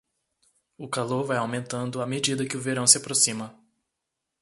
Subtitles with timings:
[0.79, 3.53] O calor vai aumentando à medida que o verão se aproxima.